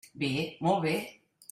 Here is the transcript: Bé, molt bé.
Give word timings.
Bé, 0.21 0.29
molt 0.69 0.83
bé. 0.87 0.97